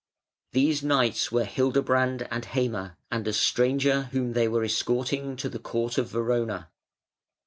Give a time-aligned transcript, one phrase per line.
[0.53, 5.59] These knights were Hildebrand and Heime, and a stranger whom they were escorting to the
[5.59, 6.71] court of Verona.